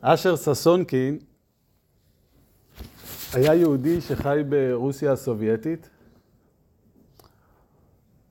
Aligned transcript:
אשר 0.00 0.36
ששונקין 0.36 1.18
היה 3.32 3.54
יהודי 3.54 4.00
שחי 4.00 4.40
ברוסיה 4.48 5.12
הסובייטית. 5.12 5.90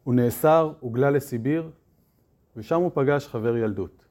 הוא 0.03 0.13
נאסר, 0.13 0.73
הוגלה 0.79 1.11
לסיביר, 1.11 1.69
ושם 2.55 2.81
הוא 2.81 2.91
פגש 2.93 3.27
חבר 3.27 3.57
ילדות. 3.57 4.05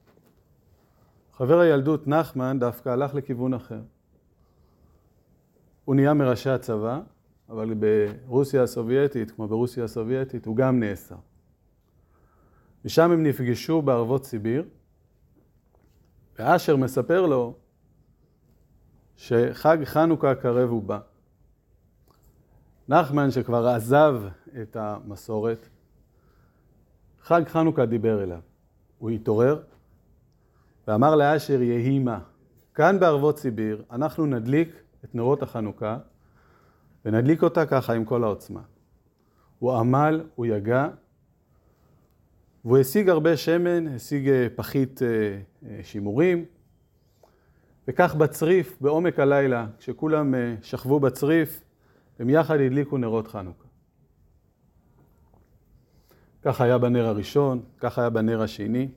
חבר 1.33 1.59
הילדות, 1.59 2.09
נחמן, 2.09 2.59
דווקא 2.59 2.89
הלך 2.89 3.15
לכיוון 3.15 3.55
אחר. 3.55 3.81
הוא 5.85 5.95
נהיה 5.95 6.15
מראשי 6.15 6.51
הצבא, 6.51 7.01
אבל 7.49 7.75
ברוסיה 7.75 8.63
הסובייטית, 8.63 9.31
כמו 9.31 9.49
ברוסיה 9.49 9.85
הסובייטית, 9.85 10.47
הוא 10.47 10.57
גם 10.57 10.81
נאסר. 10.81 11.17
ושם 12.85 13.11
הם 13.11 13.23
נפגשו 13.23 13.83
בערבות 13.83 14.25
סיביר, 14.25 14.65
ואשר 16.39 16.77
מספר 16.77 17.27
לו 17.27 17.55
שחג 19.17 19.85
חנוכה 19.85 20.35
קרב 20.35 20.73
ובא. 20.73 20.99
נחמן, 22.89 23.31
שכבר 23.31 23.67
עזב 23.69 24.23
את 24.63 24.77
המסורת, 24.77 25.69
חג 27.21 27.43
חנוכה 27.47 27.87
דיבר 27.87 28.23
אליו. 28.23 28.41
הוא 28.99 29.11
התעורר 29.11 29.63
ואמר 30.89 31.17
לאשר 31.17 31.63
יהי 31.63 31.99
מה. 31.99 32.19
כאן 32.75 33.01
בערבות 33.01 33.39
סיביר 33.39 33.83
אנחנו 33.91 34.27
נדליק 34.27 34.83
את 35.05 35.15
נרות 35.15 35.43
החנוכה 35.43 35.99
ונדליק 37.05 37.43
אותה 37.43 37.67
ככה 37.67 37.93
עם 37.93 38.05
כל 38.05 38.25
העוצמה. 38.25 38.61
הוא 39.59 39.75
עמל, 39.75 40.25
הוא 40.35 40.47
יגע, 40.47 40.89
והוא 42.67 42.79
השיג 42.79 43.09
הרבה 43.09 43.37
שמן, 43.37 43.89
השיג 43.89 44.29
אה, 44.29 44.47
פחית 44.57 45.03
אה, 45.03 45.09
אה, 45.69 45.81
שימורים, 45.83 46.45
וכך 47.89 48.15
בצריף, 48.15 48.77
בעומק 48.81 49.19
הלילה, 49.19 49.67
כשכולם 49.79 50.35
שכבו 50.63 51.01
בצריף, 51.01 51.65
הם 52.19 52.31
יחד 52.31 52.55
הדליקו 52.61 52.99
נרות 52.99 53.29
חנוכה. 53.29 53.69
כך 56.43 56.61
היה 56.61 56.79
בנר 56.79 57.07
הראשון, 57.07 57.63
כך 57.79 57.99
היה 57.99 58.11
בנר 58.11 58.43
השני. 58.43 58.89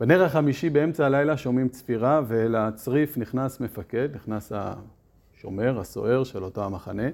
בנר 0.00 0.24
החמישי 0.24 0.70
באמצע 0.70 1.06
הלילה 1.06 1.36
שומעים 1.36 1.68
צפירה, 1.68 2.20
ואל 2.28 2.56
הצריף 2.56 3.18
נכנס 3.18 3.60
מפקד, 3.60 4.08
נכנס 4.14 4.52
השומר, 4.54 5.80
הסוער 5.80 6.24
של 6.24 6.44
אותו 6.44 6.64
המחנה. 6.64 7.08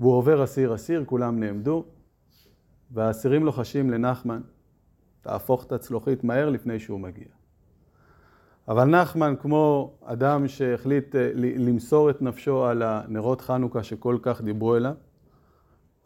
והוא 0.00 0.12
עובר 0.12 0.44
אסיר 0.44 0.74
אסיר, 0.74 1.04
כולם 1.06 1.40
נעמדו, 1.40 1.84
והאסירים 2.90 3.44
לוחשים 3.44 3.90
לנחמן, 3.90 4.40
תהפוך 5.20 5.64
את 5.64 5.72
הצלוחית 5.72 6.24
מהר 6.24 6.50
לפני 6.50 6.80
שהוא 6.80 7.00
מגיע. 7.00 7.28
אבל 8.68 8.84
נחמן, 8.84 9.34
כמו 9.40 9.92
אדם 10.04 10.48
שהחליט 10.48 11.16
אה, 11.16 11.30
למסור 11.34 12.10
את 12.10 12.22
נפשו 12.22 12.64
על 12.64 12.82
הנרות 12.82 13.40
חנוכה 13.40 13.82
שכל 13.82 14.18
כך 14.22 14.40
דיברו 14.40 14.76
אליו, 14.76 14.94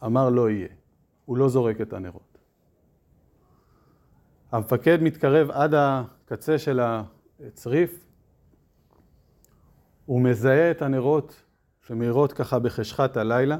אמר 0.05 0.31
לא 0.31 0.51
יהיה. 0.51 0.69
הוא 1.25 1.37
לא 1.37 1.49
זורק 1.49 1.81
את 1.81 1.93
הנרות. 1.93 2.39
המפקד 4.53 4.99
מתקרב 5.03 5.51
עד 5.51 5.75
הקצה 5.75 6.59
של 6.59 6.81
הצריף, 6.81 8.07
הוא 10.07 10.23
מזהה 10.23 10.71
את 10.71 10.83
הנרות 10.83 11.43
שמאירות 11.87 12.33
ככה 12.33 12.59
בחשכת 12.59 13.17
הלילה, 13.17 13.57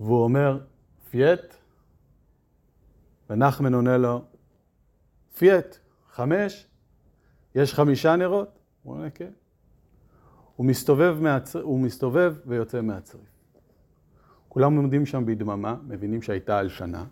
והוא 0.00 0.24
אומר, 0.24 0.58
פייט, 1.10 1.54
ונחמן 3.30 3.74
עונה 3.74 3.96
לו, 3.98 4.24
פייט, 5.36 5.76
חמש, 6.10 6.66
יש 7.54 7.74
חמישה 7.74 8.16
נרות? 8.16 8.58
הוא 8.82 8.94
עונה, 8.94 9.10
כן. 9.10 9.30
הוא 10.56 10.66
מסתובב, 10.66 11.16
מהצר... 11.20 11.62
הוא 11.62 11.80
מסתובב 11.80 12.34
ויוצא 12.46 12.80
מהצריף. 12.80 13.28
כולם 14.48 14.76
עומדים 14.76 15.06
שם 15.06 15.26
בדממה, 15.26 15.76
מבינים 15.86 16.22
שהייתה 16.22 16.58
הלשנה, 16.58 17.04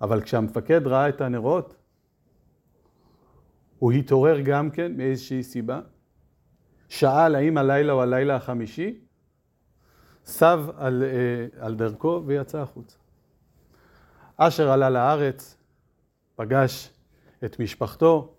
אבל 0.00 0.22
כשהמפקד 0.22 0.86
ראה 0.86 1.08
את 1.08 1.20
הנרות, 1.20 1.74
הוא 3.78 3.92
התעורר 3.92 4.40
גם 4.40 4.70
כן 4.70 4.96
מאיזושהי 4.96 5.42
סיבה, 5.42 5.80
שאל 6.88 7.34
האם 7.34 7.58
הלילה 7.58 7.92
הוא 7.92 8.02
הלילה 8.02 8.36
החמישי, 8.36 9.00
סב 10.24 10.64
על, 10.76 11.02
אה, 11.02 11.64
על 11.66 11.74
דרכו 11.74 12.22
ויצא 12.26 12.58
החוצה. 12.58 12.96
אשר 14.36 14.70
עלה 14.70 14.90
לארץ, 14.90 15.56
פגש 16.36 16.90
את 17.44 17.60
משפחתו, 17.60 18.34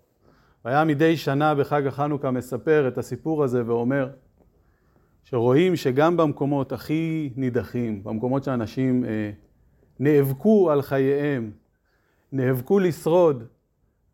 והיה 0.64 0.84
מדי 0.84 1.16
שנה 1.16 1.54
בחג 1.54 1.86
החנוכה 1.86 2.30
מספר 2.30 2.88
את 2.88 2.98
הסיפור 2.98 3.44
הזה 3.44 3.62
ואומר 3.66 4.10
שרואים 5.24 5.76
שגם 5.76 6.16
במקומות 6.16 6.72
הכי 6.72 7.32
נידחים, 7.36 8.04
במקומות 8.04 8.44
שאנשים 8.44 9.04
אה, 9.04 9.30
נאבקו 10.00 10.70
על 10.70 10.82
חייהם, 10.82 11.50
נאבקו 12.32 12.78
לשרוד, 12.78 13.44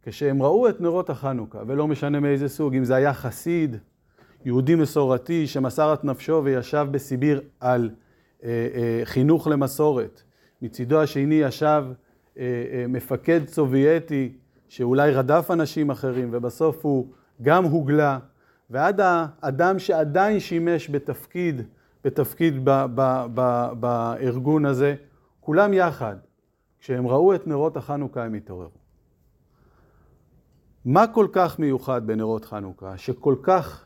כשהם 0.02 0.42
ראו 0.42 0.68
את 0.68 0.80
נרות 0.80 1.10
החנוכה, 1.10 1.58
ולא 1.66 1.88
משנה 1.88 2.20
מאיזה 2.20 2.48
סוג, 2.48 2.74
אם 2.74 2.84
זה 2.84 2.94
היה 2.94 3.14
חסיד, 3.14 3.76
יהודי 4.44 4.74
מסורתי 4.74 5.46
שמסר 5.46 5.94
את 5.94 6.04
נפשו 6.04 6.40
וישב 6.44 6.86
בסיביר 6.90 7.40
על 7.60 7.90
אה, 8.44 8.68
אה, 8.74 9.00
חינוך 9.04 9.46
למסורת. 9.46 10.22
מצידו 10.62 11.00
השני 11.00 11.34
ישב 11.34 11.84
אה, 12.38 12.42
אה, 12.72 12.84
מפקד 12.88 13.40
סובייטי 13.46 14.32
שאולי 14.68 15.10
רדף 15.10 15.50
אנשים 15.50 15.90
אחרים 15.90 16.28
ובסוף 16.32 16.84
הוא 16.84 17.06
גם 17.42 17.64
הוגלה, 17.64 18.18
ועד 18.70 19.00
האדם 19.02 19.78
שעדיין 19.78 20.40
שימש 20.40 20.90
בתפקיד, 20.90 21.62
בתפקיד 22.04 22.64
ב, 22.64 22.70
ב, 22.94 23.26
ב, 23.34 23.68
בארגון 23.80 24.66
הזה, 24.66 24.94
כולם 25.40 25.72
יחד, 25.72 26.16
כשהם 26.80 27.06
ראו 27.06 27.34
את 27.34 27.46
נרות 27.46 27.76
החנוכה 27.76 28.24
הם 28.24 28.34
התעוררו. 28.34 28.80
מה 30.84 31.06
כל 31.06 31.26
כך 31.32 31.58
מיוחד 31.58 32.06
בנרות 32.06 32.44
חנוכה, 32.44 32.98
שכל 32.98 33.34
כך 33.42 33.84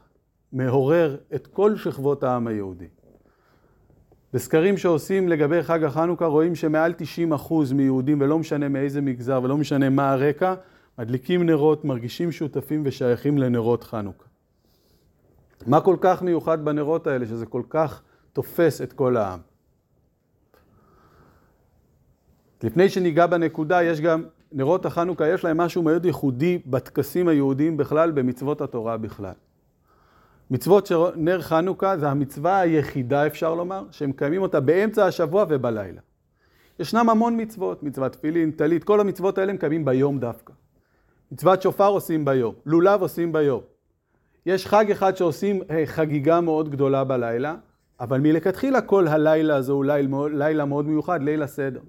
מעורר 0.54 1.16
את 1.34 1.46
כל 1.46 1.76
שכבות 1.76 2.22
העם 2.22 2.46
היהודי. 2.46 2.86
בסקרים 4.32 4.76
שעושים 4.76 5.28
לגבי 5.28 5.62
חג 5.62 5.84
החנוכה 5.84 6.26
רואים 6.26 6.54
שמעל 6.54 6.94
90% 7.32 7.52
מיהודים, 7.74 8.20
ולא 8.20 8.38
משנה 8.38 8.68
מאיזה 8.68 9.00
מגזר 9.00 9.40
ולא 9.42 9.56
משנה 9.56 9.90
מה 9.90 10.12
הרקע, 10.12 10.54
מדליקים 10.98 11.46
נרות, 11.46 11.84
מרגישים 11.84 12.32
שותפים 12.32 12.82
ושייכים 12.84 13.38
לנרות 13.38 13.84
חנוכה. 13.84 14.26
מה 15.66 15.80
כל 15.80 15.96
כך 16.00 16.22
מיוחד 16.22 16.64
בנרות 16.64 17.06
האלה, 17.06 17.26
שזה 17.26 17.46
כל 17.46 17.62
כך 17.68 18.02
תופס 18.32 18.80
את 18.80 18.92
כל 18.92 19.16
העם? 19.16 19.40
לפני 22.62 22.88
שניגע 22.88 23.26
בנקודה, 23.26 23.82
יש 23.82 24.00
גם, 24.00 24.24
נרות 24.52 24.86
החנוכה, 24.86 25.28
יש 25.28 25.44
להם 25.44 25.56
משהו 25.56 25.82
מאוד 25.82 26.04
ייחודי 26.04 26.58
בטקסים 26.66 27.28
היהודיים 27.28 27.76
בכלל, 27.76 28.10
במצוות 28.10 28.60
התורה 28.60 28.96
בכלל. 28.96 29.34
מצוות 30.50 30.86
של 30.86 30.96
נר 31.16 31.42
חנוכה 31.42 31.98
זה 31.98 32.08
המצווה 32.08 32.60
היחידה, 32.60 33.26
אפשר 33.26 33.54
לומר, 33.54 33.84
שהם 33.90 34.12
קיימים 34.12 34.42
אותה 34.42 34.60
באמצע 34.60 35.06
השבוע 35.06 35.44
ובלילה. 35.48 36.00
ישנם 36.78 37.10
המון 37.10 37.40
מצוות, 37.40 37.82
מצוות 37.82 38.12
תפילין, 38.12 38.50
טלית, 38.50 38.84
כל 38.84 39.00
המצוות 39.00 39.38
האלה 39.38 39.52
הם 39.52 39.58
קיימים 39.58 39.84
ביום 39.84 40.18
דווקא. 40.18 40.52
מצוות 41.32 41.62
שופר 41.62 41.88
עושים 41.88 42.24
ביום, 42.24 42.54
לולב 42.66 43.02
עושים 43.02 43.32
ביום. 43.32 43.60
יש 44.46 44.66
חג 44.66 44.90
אחד 44.90 45.16
שעושים 45.16 45.62
אה, 45.70 45.82
חגיגה 45.86 46.40
מאוד 46.40 46.70
גדולה 46.70 47.04
בלילה, 47.04 47.54
אבל 48.00 48.20
מלכתחילה 48.20 48.80
כל 48.80 49.08
הלילה 49.08 49.56
הזה 49.56 49.72
הוא 49.72 49.84
לילה, 49.84 50.08
לילה 50.32 50.64
מאוד 50.64 50.86
מיוחד, 50.86 51.22
ליל 51.22 51.42
הסדר. 51.42 51.80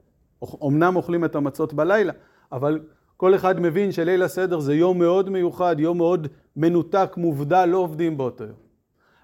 אמנם 0.67 0.95
אוכלים 0.95 1.25
את 1.25 1.35
המצות 1.35 1.73
בלילה, 1.73 2.13
אבל 2.51 2.79
כל 3.17 3.35
אחד 3.35 3.59
מבין 3.59 3.91
שליל 3.91 4.23
הסדר 4.23 4.59
זה 4.59 4.75
יום 4.75 4.99
מאוד 4.99 5.29
מיוחד, 5.29 5.75
יום 5.79 5.97
מאוד 5.97 6.27
מנותק, 6.55 7.13
מובדל, 7.17 7.65
לא 7.65 7.77
עובדים 7.77 8.17
באותו 8.17 8.43
יום. 8.43 8.57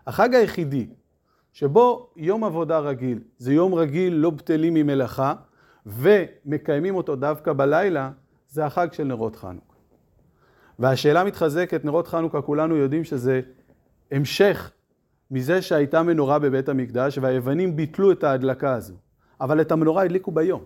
החג 0.08 0.36
היחידי 0.36 0.88
שבו 1.54 2.10
יום 2.18 2.44
עבודה 2.44 2.80
רגיל, 2.80 3.20
זה 3.38 3.54
יום 3.54 3.74
רגיל, 3.74 4.14
לא 4.14 4.30
בטלים 4.30 4.74
ממלאכה, 4.74 5.34
ומקיימים 5.86 6.96
אותו 6.96 7.16
דווקא 7.16 7.54
בלילה, 7.54 8.12
זה 8.48 8.66
החג 8.66 8.88
של 8.92 9.04
נרות 9.04 9.36
חנוכה. 9.36 9.76
והשאלה 10.80 11.24
מתחזקת, 11.24 11.86
נרות 11.86 12.08
חנוכה, 12.08 12.42
כולנו 12.42 12.76
יודעים 12.76 13.04
שזה 13.04 13.42
המשך 14.12 14.72
מזה 15.32 15.62
שהייתה 15.62 16.04
מנורה 16.04 16.40
בבית 16.40 16.70
המקדש, 16.70 17.18
והיוונים 17.18 17.76
ביטלו 17.76 18.12
את 18.12 18.24
ההדלקה 18.24 18.74
הזו. 18.74 18.94
אבל 19.42 19.62
את 19.62 19.72
המנורה 19.72 20.04
הדליקו 20.04 20.32
ביום. 20.32 20.64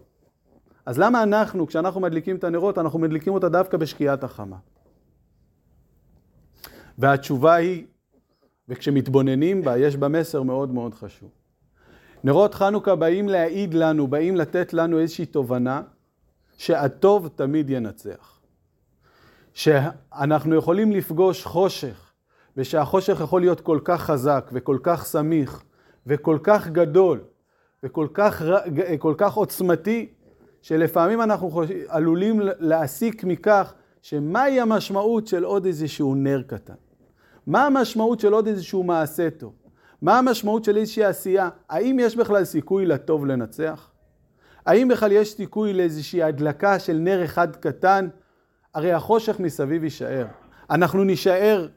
אז 0.86 1.00
למה 1.00 1.24
אנחנו, 1.24 1.68
כשאנחנו 1.68 2.02
מדליקים 2.02 2.36
את 2.36 2.44
הנרות, 2.44 2.78
אנחנו 2.78 3.00
מדליקים 3.00 3.34
אותה 3.34 3.50
דווקא 3.50 3.78
בשקיעת 3.78 4.24
החמה? 4.24 4.56
והתשובה 6.98 7.54
היא, 7.56 7.86
וכשמתבוננים 8.70 9.62
בה, 9.62 9.78
יש 9.78 9.98
בה 9.98 10.08
מסר 10.08 10.44
מאוד 10.44 10.74
מאוד 10.74 10.94
חשוב. 10.94 11.30
נרות 12.24 12.54
חנוכה 12.54 12.96
באים 12.96 13.30
להעיד 13.30 13.74
לנו, 13.74 14.08
באים 14.08 14.36
לתת 14.36 14.74
לנו 14.74 15.00
איזושהי 15.00 15.26
תובנה 15.26 15.82
שהטוב 16.58 17.30
תמיד 17.36 17.70
ינצח. 17.70 18.40
שאנחנו 19.54 20.56
יכולים 20.56 20.92
לפגוש 20.92 21.46
חושך, 21.46 22.12
ושהחושך 22.58 23.20
יכול 23.24 23.42
להיות 23.42 23.62
כל 23.62 23.80
כך 23.84 24.02
חזק 24.02 24.50
וכל 24.54 24.78
כך 24.84 25.06
סמיך 25.06 25.64
וכל 26.08 26.38
כך 26.44 26.68
גדול 26.68 27.20
וכל 27.84 28.08
כך, 28.14 28.42
כל 29.00 29.14
כך 29.18 29.34
עוצמתי, 29.34 30.10
שלפעמים 30.62 31.22
אנחנו 31.22 31.62
עלולים 31.88 32.42
להסיק 32.60 33.24
מכך 33.24 33.74
שמהי 34.06 34.60
המשמעות 34.60 35.28
של 35.28 35.44
עוד 35.44 35.66
איזשהו 35.66 36.16
נר 36.16 36.42
קטן. 36.48 36.74
מה 37.48 37.66
המשמעות 37.66 38.20
של 38.20 38.34
עוד 38.34 38.48
איזשהו 38.48 38.84
מעשה 38.84 39.30
טוב? 39.30 39.54
מה 40.02 40.20
המשמעות 40.20 40.64
של 40.64 40.78
איזושהי 40.78 41.04
עשייה? 41.04 41.50
האם 41.70 41.98
יש 42.00 42.16
בכלל 42.16 42.44
סיכוי 42.44 42.86
לטוב 42.86 43.26
לנצח? 43.26 43.92
האם 44.66 44.88
בכלל 44.88 45.12
יש 45.12 45.34
סיכוי 45.34 45.74
לאיזושהי 45.74 46.24
הדלקה 46.24 46.80
של 46.80 46.94
נר 46.94 47.24
אחד 47.24 47.56
קטן? 47.56 48.08
הרי 48.74 48.94
החושך 48.94 49.40
מסביב 49.40 49.84
יישאר. 49.84 50.26
אנחנו 50.70 51.04
נישאר, 51.04 51.68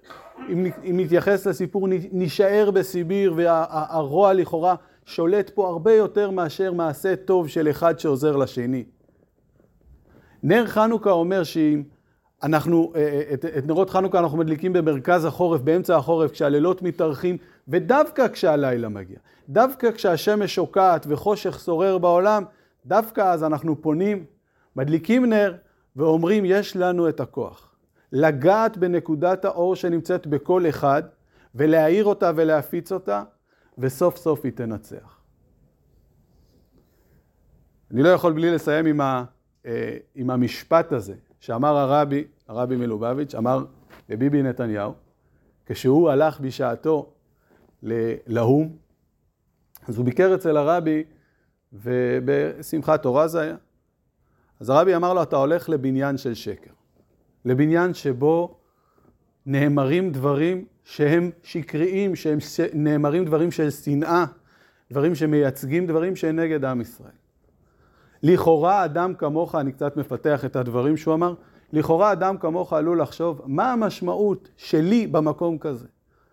אם, 0.53 0.67
נתייחס 0.85 1.47
לסיפור, 1.47 1.89
נישאר 2.13 2.71
בסיביר 2.71 3.35
והרוע 3.37 4.33
לכאורה 4.33 4.75
שולט 5.05 5.51
פה 5.55 5.69
הרבה 5.69 5.95
יותר 5.95 6.31
מאשר 6.31 6.73
מעשה 6.73 7.17
טוב 7.17 7.49
של 7.49 7.71
אחד 7.71 7.99
שעוזר 7.99 8.37
לשני. 8.37 8.85
נר 10.43 10.67
חנוכה 10.67 11.11
אומר 11.11 11.45
שאם 11.45 11.83
אנחנו, 12.43 12.93
אה, 12.95 13.01
אה, 13.01 13.35
את, 13.35 13.45
את 13.45 13.67
נרות 13.67 13.91
חנוכה 13.91 14.19
אנחנו 14.19 14.39
מדליקים 14.39 14.73
במרכז 14.73 15.25
החורף, 15.25 15.61
באמצע 15.61 15.97
החורף, 15.97 16.31
כשהלילות 16.31 16.83
מתארחים, 16.83 17.37
ודווקא 17.69 18.29
כשהלילה 18.29 18.89
מגיע, 18.89 19.19
דווקא 19.49 19.91
כשהשמש 19.91 20.55
שוקעת 20.55 21.07
וחושך 21.09 21.61
שורר 21.61 21.99
בעולם, 21.99 22.45
דווקא 22.87 23.21
אז 23.21 23.45
אנחנו 23.45 23.83
פונים, 23.83 24.25
מדליקים 24.77 25.27
נר 25.27 25.55
ואומרים, 25.97 26.45
יש 26.45 26.77
לנו 26.77 27.09
את 27.09 27.21
הכוח. 27.21 27.75
לגעת 28.13 28.77
בנקודת 28.77 29.45
האור 29.45 29.77
שנמצאת 29.77 30.27
בכל 30.27 30.69
אחד, 30.69 31.03
ולהאיר 31.55 32.05
אותה 32.05 32.31
ולהפיץ 32.37 32.93
אותה, 32.93 33.23
וסוף 33.79 34.17
סוף 34.17 34.45
היא 34.45 34.53
תנצח. 34.53 35.21
אני 37.91 38.03
לא 38.03 38.09
יכול 38.09 38.33
בלי 38.33 38.51
לסיים 38.51 38.87
עם, 38.87 39.01
ה, 39.01 39.25
אה, 39.67 39.97
עם 40.15 40.31
המשפט 40.31 40.93
הזה, 40.93 41.15
שאמר 41.41 41.77
הרבי, 41.77 42.25
הרבי 42.49 42.77
מלובביץ', 42.77 43.35
אמר 43.35 43.65
לביבי 44.09 44.43
נתניהו, 44.43 44.93
כשהוא 45.67 46.11
הלך 46.11 46.41
בשעתו 46.41 47.13
לאו"ם, 48.27 48.69
אז 49.89 49.97
הוא 49.97 50.05
ביקר 50.05 50.35
אצל 50.35 50.57
הרבי, 50.57 51.05
ובשמחת 51.73 53.03
תורה 53.03 53.29
זה 53.29 53.41
היה. 53.41 53.57
אז 54.61 54.71
הרבי 54.71 54.97
אמר 54.97 55.15
לו, 55.15 55.23
אתה 55.23 55.37
הולך 55.37 55.69
לבניין 55.69 56.17
של 56.17 56.35
שקר. 56.35 56.71
לבניין 57.45 57.95
שבו 57.95 58.59
נאמרים 59.47 60.13
דברים 60.13 60.65
שהם 60.85 61.31
שקריים, 61.43 62.17
שהם 62.17 62.39
נאמרים 62.75 63.25
דברים 63.25 63.51
של 63.51 63.71
שנאה, 63.71 64.25
דברים 64.91 65.15
שמייצגים 65.15 65.87
דברים 65.87 66.17
שהם 66.17 66.37
נגד 66.37 66.65
עם 66.65 66.81
ישראל. 66.81 67.28
לכאורה 68.23 68.85
אדם 68.85 69.15
כמוך, 69.15 69.55
אני 69.55 69.73
קצת 69.73 69.97
מפתח 69.97 70.45
את 70.45 70.57
הדברים 70.57 70.97
שהוא 70.97 71.15
אמר, 71.15 71.35
לכאורה 71.73 72.13
אדם 72.13 72.39
כמוך 72.39 72.73
עלול 72.73 73.03
לחשוב, 73.03 73.43
מה 73.47 73.73
המשמעות 73.73 74.49
שלי 74.57 75.07
במקום 75.07 75.59
כזה? 75.59 75.87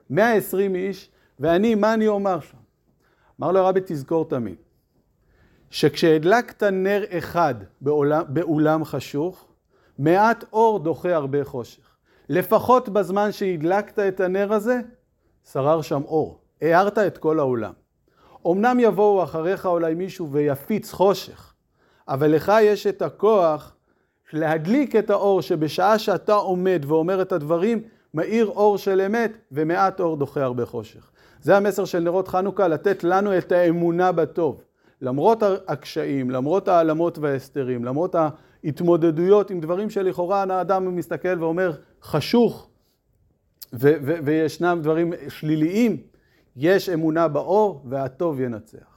120 0.09 0.75
איש, 0.75 1.09
ואני, 1.39 1.75
מה 1.75 1.93
אני 1.93 2.07
אומר 2.07 2.39
שם? 2.39 2.57
אמר 3.39 3.51
לו 3.51 3.59
הרבי, 3.59 3.79
תזכור 3.85 4.25
תמיד, 4.25 4.55
שכשהדלקת 5.69 6.63
נר 6.63 7.03
אחד 7.09 7.55
באולם, 7.81 8.23
באולם 8.27 8.85
חשוך, 8.85 9.47
מעט 9.99 10.43
אור 10.53 10.79
דוחה 10.79 11.15
הרבה 11.15 11.43
חושך. 11.43 11.95
לפחות 12.29 12.89
בזמן 12.89 13.31
שהדלקת 13.31 13.99
את 13.99 14.19
הנר 14.19 14.53
הזה, 14.53 14.79
שרר 15.51 15.81
שם 15.81 16.01
אור. 16.05 16.39
הארת 16.61 16.97
את 16.97 17.17
כל 17.17 17.39
העולם. 17.39 17.73
אמנם 18.47 18.79
יבואו 18.79 19.23
אחריך 19.23 19.65
אולי 19.65 19.93
מישהו 19.93 20.31
ויפיץ 20.31 20.91
חושך, 20.91 21.53
אבל 22.07 22.31
לך 22.31 22.51
יש 22.61 22.87
את 22.87 23.01
הכוח 23.01 23.75
להדליק 24.33 24.95
את 24.95 25.09
האור 25.09 25.41
שבשעה 25.41 25.99
שאתה 25.99 26.33
עומד 26.33 26.85
ואומר 26.87 27.21
את 27.21 27.31
הדברים, 27.31 27.81
מאיר 28.13 28.45
אור 28.45 28.77
של 28.77 29.01
אמת 29.01 29.37
ומעט 29.51 29.99
אור 29.99 30.17
דוחה 30.17 30.43
הרבה 30.43 30.65
חושך. 30.65 31.09
זה 31.41 31.57
המסר 31.57 31.85
של 31.85 31.99
נרות 31.99 32.27
חנוכה, 32.27 32.67
לתת 32.67 33.03
לנו 33.03 33.37
את 33.37 33.51
האמונה 33.51 34.11
בטוב. 34.11 34.61
למרות 35.01 35.43
הקשיים, 35.67 36.31
למרות 36.31 36.67
העלמות 36.67 37.17
וההסתרים, 37.17 37.85
למרות 37.85 38.15
ההתמודדויות 38.15 39.51
עם 39.51 39.59
דברים 39.59 39.89
שלכאורה 39.89 40.45
האדם 40.49 40.95
מסתכל 40.95 41.39
ואומר 41.39 41.71
חשוך 42.03 42.69
ו- 43.73 43.93
ו- 44.01 44.17
וישנם 44.23 44.79
דברים 44.81 45.13
שליליים, 45.27 45.97
יש 46.55 46.89
אמונה 46.89 47.27
באור 47.27 47.81
והטוב 47.89 48.39
ינצח. 48.39 48.94